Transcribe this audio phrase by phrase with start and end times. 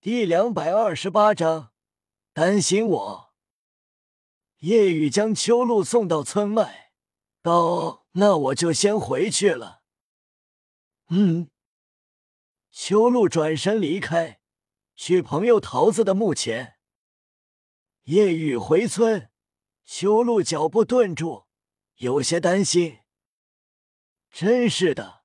[0.00, 1.72] 第两百二十八章，
[2.32, 3.34] 担心我。
[4.58, 6.92] 夜雨将秋露送到村外，
[7.42, 9.82] 道：“那我就先回去了。”
[11.10, 11.50] 嗯。
[12.70, 14.40] 秋露转身离开，
[14.94, 16.76] 去朋友桃子的墓前。
[18.04, 19.32] 夜雨回村，
[19.84, 21.46] 秋露脚步顿住，
[21.96, 23.00] 有些担心。
[24.30, 25.24] 真是的，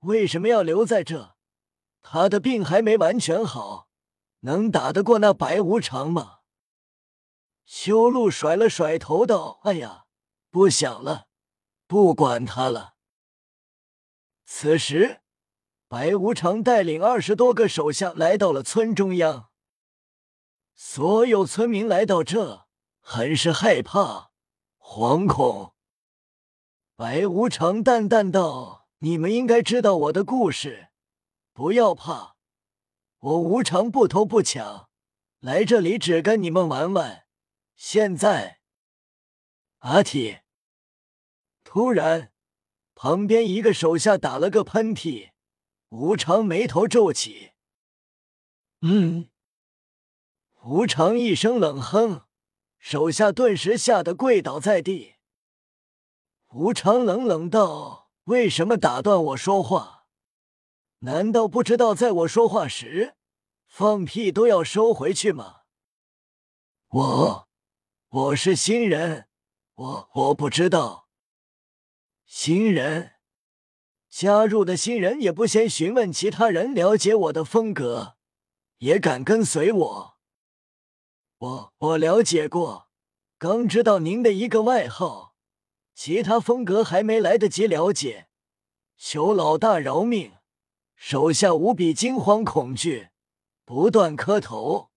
[0.00, 1.34] 为什么要留在这？
[2.02, 3.88] 他的病还没完全好。
[4.42, 6.38] 能打得过那白无常吗？
[7.64, 10.04] 修路甩了甩头道：“哎呀，
[10.50, 11.26] 不想了，
[11.86, 12.94] 不管他了。”
[14.44, 15.20] 此时，
[15.88, 19.50] 白无常带领二十多个手下来到了村中央。
[20.74, 22.66] 所有村民来到这，
[23.00, 24.32] 很是害怕、
[24.78, 25.74] 惶恐。
[26.96, 30.88] 白无常淡淡道：“你们应该知道我的故事，
[31.52, 32.31] 不要怕。”
[33.22, 34.88] 我无常不偷不抢，
[35.38, 37.24] 来这里只跟你们玩玩。
[37.76, 38.58] 现在，
[39.78, 40.40] 阿体
[41.62, 42.32] 突然，
[42.96, 45.30] 旁边一个手下打了个喷嚏，
[45.90, 47.52] 无常眉头皱起。
[48.80, 49.30] 嗯，
[50.64, 52.22] 无常一声冷哼，
[52.80, 55.14] 手下顿时吓得跪倒在地。
[56.48, 60.00] 无常冷冷道：“为什么打断我说话？”
[61.04, 63.16] 难道不知道在我说话时
[63.74, 65.62] 放屁都要收回去吗？
[66.88, 67.48] 我
[68.10, 69.28] 我是新人，
[69.74, 71.08] 我我不知道。
[72.26, 73.12] 新人
[74.10, 78.18] 加入的新人也不先询问其他人了解我的风格，
[78.76, 80.18] 也敢跟随我？
[81.38, 82.90] 我我了解过，
[83.38, 85.34] 刚知道您的一个外号，
[85.94, 88.28] 其他风格还没来得及了解，
[88.98, 90.34] 求老大饶命。
[90.94, 93.11] 手下无比惊慌恐惧，
[93.72, 94.90] 不断磕头。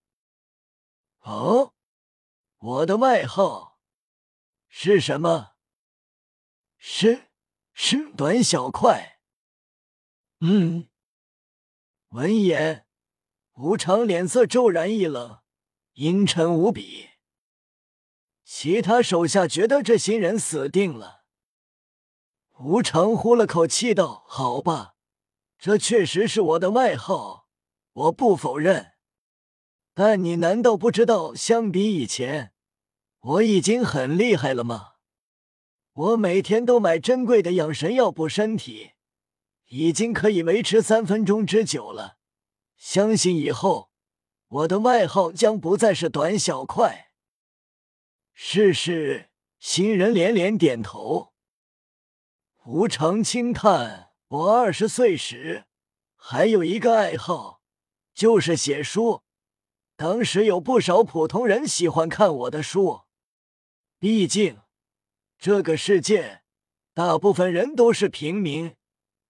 [1.20, 1.72] 哦，
[2.58, 3.80] 我的外号
[4.68, 5.52] 是什么？
[6.76, 7.30] 是
[7.72, 9.18] 是短小快。
[10.40, 10.90] 嗯。
[12.08, 12.86] 闻言，
[13.54, 15.40] 吴常脸色骤然一冷，
[15.94, 17.08] 阴沉无比。
[18.44, 21.24] 其他手下觉得这新人死定了。
[22.58, 24.96] 吴常呼了口气道：“好吧。”
[25.56, 27.45] 这确实是我的外号，
[27.96, 28.92] 我不否认。
[29.94, 32.52] 但你难道不知道，相比以前，
[33.20, 34.96] 我已经很厉害了吗？
[35.92, 38.92] 我每天都买珍贵的养神药补身体，
[39.68, 42.18] 已经可以维持三分钟之久了。
[42.76, 43.90] 相信以后，
[44.48, 47.12] 我的外号将不再是短小快。
[48.34, 51.32] 是是，新人连连点头。
[52.66, 54.10] 无常轻叹。
[54.28, 55.64] 我二十岁时
[56.16, 57.55] 还有一个爱好，
[58.16, 59.22] 就是写书。
[59.94, 63.02] 当时有不少普通人喜欢看我的书，
[63.98, 64.62] 毕竟
[65.38, 66.42] 这个世界
[66.94, 68.74] 大部分人都是平民，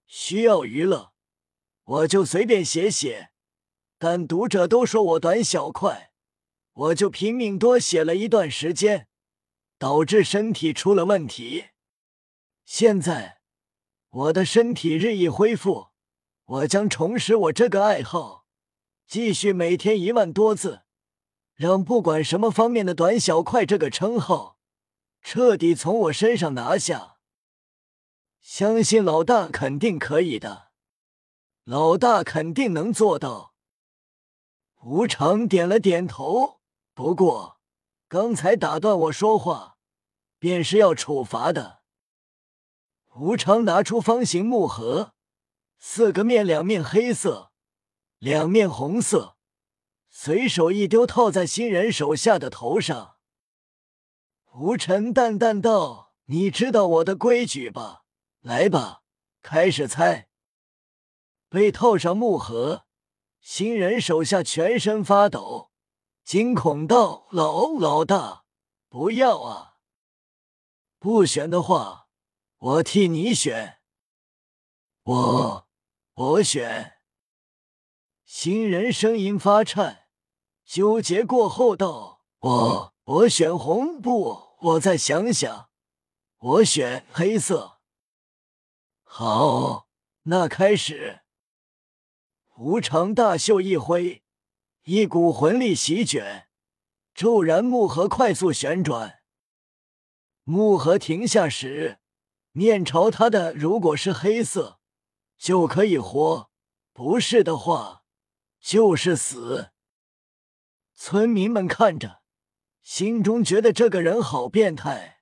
[0.07, 1.11] 需要娱乐，
[1.83, 3.29] 我就随便写写。
[3.99, 6.11] 但读者都说我短小快，
[6.71, 9.07] 我就拼命多写了一段时间，
[9.77, 11.65] 导致身体出了问题。
[12.65, 13.37] 现在。
[14.09, 15.89] 我的身体日益恢复，
[16.45, 18.46] 我将重拾我这个爱好，
[19.07, 20.81] 继续每天一万多字，
[21.55, 24.59] 让不管什么方面的短小快这个称号
[25.21, 27.15] 彻底从我身上拿下。
[28.41, 30.71] 相信老大肯定可以的，
[31.63, 33.53] 老大肯定能做到。
[34.83, 36.59] 无常点了点头，
[36.93, 37.59] 不过
[38.09, 39.77] 刚才打断我说话，
[40.37, 41.79] 便是要处罚的。
[43.15, 45.13] 无常拿出方形木盒，
[45.79, 47.51] 四个面，两面黑色，
[48.19, 49.37] 两面红色，
[50.09, 53.17] 随手一丢，套在新人手下的头上。
[54.53, 58.05] 吴尘淡淡道：“你知道我的规矩吧？
[58.41, 59.03] 来吧，
[59.41, 60.29] 开始猜。”
[61.49, 62.85] 被套上木盒，
[63.39, 65.71] 新人手下全身发抖，
[66.23, 68.45] 惊恐道：“老老大，
[68.89, 69.75] 不要啊！
[70.97, 72.05] 不选的话。”
[72.59, 73.81] 我替你选，
[75.03, 75.67] 我
[76.15, 76.96] 我选。
[78.29, 80.09] 新人声音发颤，
[80.65, 85.69] 纠结过后道：“我我选红布，我再想想，
[86.37, 87.79] 我选黑色。”
[89.05, 89.87] 好，
[90.23, 91.21] 那开始。
[92.57, 94.25] 无常大袖一挥，
[94.83, 96.49] 一股魂力席卷，
[97.15, 99.21] 骤然木盒快速旋转，
[100.43, 101.99] 木盒停下时。
[102.51, 104.81] 面朝他的，如果是黑色，
[105.37, 106.49] 就可以活；
[106.91, 108.03] 不是的话，
[108.67, 109.71] 就是死。
[110.93, 112.21] 村民们看着，
[112.81, 115.21] 心中觉得这个人好变态。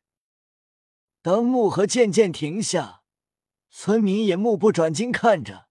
[1.21, 3.03] 当木盒渐渐停下，
[3.69, 5.67] 村民也目不转睛看着，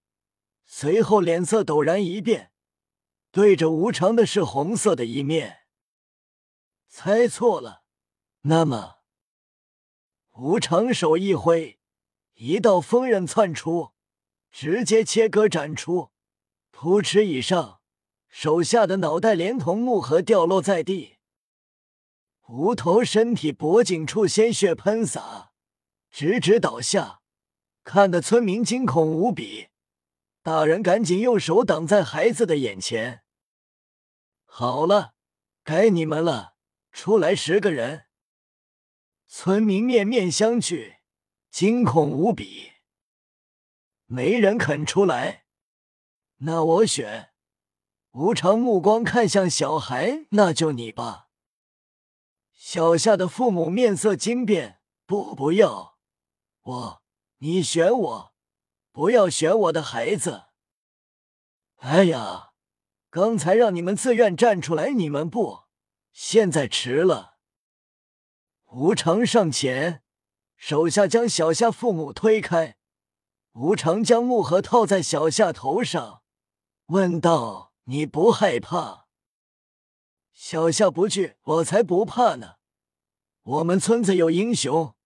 [0.65, 2.53] 随后脸色陡然一变，
[3.33, 5.63] 对着无常的是红色的一面。
[6.87, 7.83] 猜错了，
[8.43, 8.99] 那么
[10.37, 11.81] 无常手一挥，
[12.35, 13.95] 一道锋刃窜出，
[14.53, 16.13] 直接切割斩出，
[16.77, 17.81] 扑哧以上。
[18.29, 21.19] 手下的脑袋连同木盒掉落在地，
[22.49, 25.53] 无头身体脖颈处鲜血喷洒，
[26.11, 27.21] 直直倒下，
[27.85, 29.69] 看得村民惊恐无比。
[30.43, 33.23] 大人赶紧用手挡在孩子的眼前。
[34.45, 35.15] 好了，
[35.63, 36.57] 该你们了，
[36.91, 38.07] 出来十个人。
[39.29, 40.97] 村民面面相觑，
[41.51, 42.73] 惊恐无比，
[44.07, 45.44] 没人肯出来。
[46.39, 47.31] 那我选。
[48.13, 51.29] 无常目光看向小孩，那就你吧。
[52.53, 55.99] 小夏的父母面色惊变，不，不要
[56.63, 57.03] 我，
[57.39, 58.35] 你选我，
[58.93, 60.45] 不要选我的孩子。
[61.79, 62.53] 哎呀，
[63.11, 65.65] 刚才让你们自愿站出来，你们不，
[66.13, 67.39] 现在迟了。
[68.71, 70.03] 无常上前，
[70.57, 72.77] 手下将小夏父母推开，
[73.53, 76.23] 无常将木盒套在小夏头上，
[76.87, 77.73] 问道。
[77.87, 79.09] 你不害怕？
[80.33, 82.55] 小夏不惧，我才不怕呢。
[83.43, 84.97] 我们村子有英雄，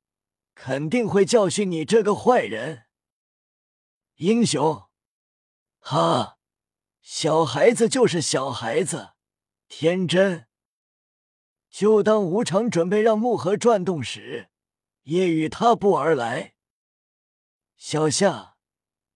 [0.54, 2.84] 肯定会教训你这个坏人。
[4.19, 4.88] 英雄？
[5.80, 6.38] 哈，
[7.00, 9.14] 小孩子就是小孩子，
[9.66, 10.46] 天真。
[11.69, 14.50] 就当无常准备让木盒转动时，
[15.02, 16.54] 夜雨踏步而来。
[17.76, 18.56] 小夏，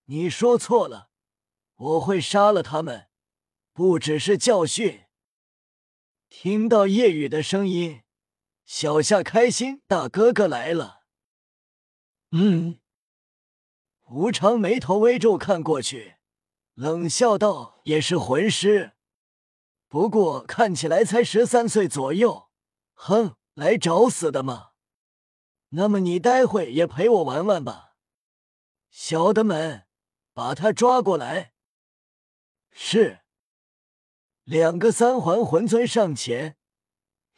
[0.06, 1.11] 你说错了，
[1.82, 3.08] 我会杀了他们。
[3.72, 5.04] 不只是教训。
[6.28, 8.02] 听到夜雨的声音，
[8.64, 11.04] 小夏开心，大哥哥来了。
[12.30, 12.78] 嗯，
[14.08, 16.16] 无常眉头微皱，看过去，
[16.74, 18.92] 冷笑道：“也是魂师，
[19.88, 22.50] 不过看起来才十三岁左右。
[22.92, 24.72] 哼，来找死的吗？
[25.70, 27.94] 那么你待会也陪我玩玩吧。
[28.90, 29.86] 小的们，
[30.34, 31.51] 把他抓过来。
[32.72, 33.20] 是。”
[34.44, 36.56] 两个三环魂尊上前，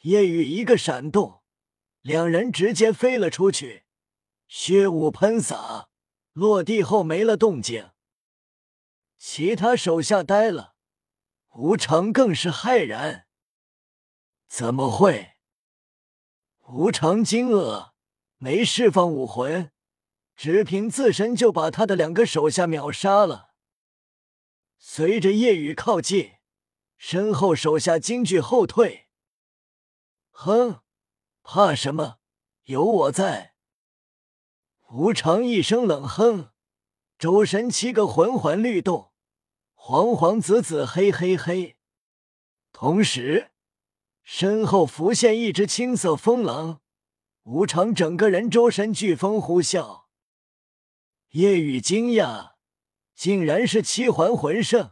[0.01, 1.43] 夜雨一个闪动，
[2.01, 3.85] 两人直接飞了出去，
[4.47, 5.89] 血雾喷洒，
[6.33, 7.91] 落地后没了动静。
[9.17, 10.75] 其他手下呆了，
[11.53, 13.27] 无常更是骇然
[14.49, 15.33] ：“怎么会？”
[16.69, 17.91] 无常惊愕，
[18.37, 19.71] 没释放武魂，
[20.35, 23.54] 只凭自身就把他的两个手下秒杀了。
[24.77, 26.33] 随着夜雨靠近。
[26.97, 29.09] 身后手下惊惧后退。
[30.31, 30.81] 哼，
[31.43, 32.19] 怕什么？
[32.63, 33.53] 有我在。
[34.89, 36.51] 无常一声冷哼，
[37.17, 39.11] 周身七个魂环律动，
[39.73, 41.77] 黄黄紫紫黑黑黑。
[42.71, 43.51] 同时，
[44.23, 46.81] 身后浮现一只青色风狼。
[47.43, 50.05] 无常整个人周身飓风呼啸。
[51.29, 52.54] 夜雨惊讶，
[53.15, 54.91] 竟然是七环魂圣。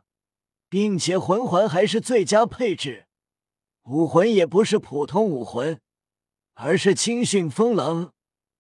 [0.74, 3.06] 并且魂环还是最佳配置，
[3.84, 5.80] 武魂也不是普通武魂，
[6.56, 8.12] 而是青训风狼，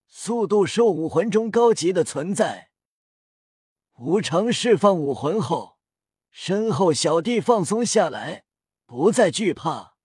[0.05, 2.69] 速度兽武魂中高级的存在。
[3.97, 5.79] 无常释放武魂后，
[6.29, 8.43] 身后小弟放松下来，
[8.85, 9.95] 不再惧怕。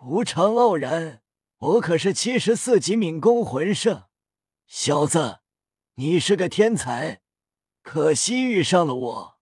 [0.00, 1.22] 无常傲然
[1.60, 4.04] ：“我可是七十四级敏攻魂圣，
[4.66, 5.40] 小子，
[5.96, 7.20] 你是个天才，
[7.88, 9.38] 可惜遇上了我。”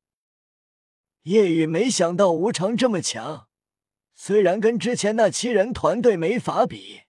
[1.26, 3.48] 叶雨没想到无常这么强，
[4.14, 7.00] 虽然跟之前那七人团队没法比，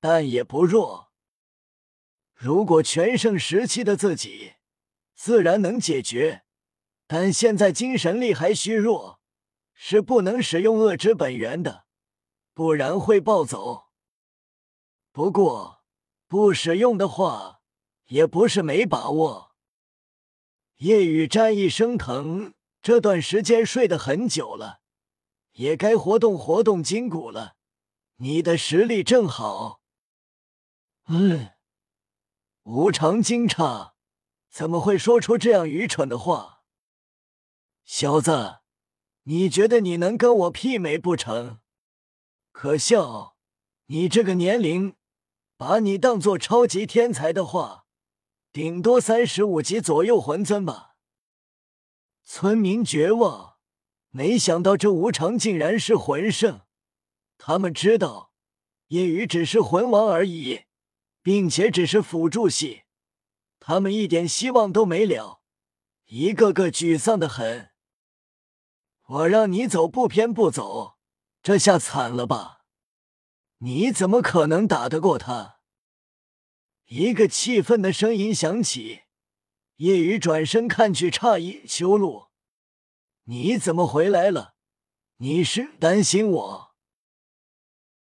[0.00, 1.10] 但也不弱。
[2.34, 4.56] 如果全盛时期的自己，
[5.14, 6.44] 自然能解决，
[7.06, 9.18] 但现在精神力还虚弱，
[9.72, 11.86] 是不能使用恶之本源的，
[12.52, 13.86] 不然会暴走。
[15.10, 15.82] 不过
[16.26, 17.62] 不使用的话，
[18.08, 19.55] 也不是没把握。
[20.76, 22.54] 夜雨战意升腾。
[22.82, 24.80] 这段时间睡得很久了，
[25.52, 27.56] 也该活动活动筋骨了。
[28.16, 29.80] 你的实力正好。
[31.08, 31.50] 嗯，
[32.62, 33.92] 无常惊诧，
[34.48, 36.62] 怎么会说出这样愚蠢的话？
[37.84, 38.60] 小子，
[39.24, 41.60] 你觉得你能跟我媲美不成？
[42.52, 43.36] 可笑，
[43.86, 44.94] 你这个年龄，
[45.56, 47.85] 把你当做超级天才的话，
[48.56, 50.94] 顶多三十五级左右魂尊吧。
[52.24, 53.58] 村民绝望，
[54.08, 56.62] 没想到这无常竟然是魂圣。
[57.36, 58.32] 他们知道
[58.86, 60.62] 夜雨只是魂王而已，
[61.20, 62.84] 并且只是辅助系，
[63.60, 65.42] 他们一点希望都没了，
[66.06, 67.72] 一个个沮丧的很。
[69.06, 70.96] 我让你走不偏不走，
[71.42, 72.64] 这下惨了吧？
[73.58, 75.55] 你怎么可能打得过他？
[76.86, 79.02] 一个气愤的声音响起。
[79.76, 82.28] 夜雨转身看去，诧异：“修路，
[83.24, 84.54] 你怎么回来了？
[85.18, 86.65] 你是担心我？”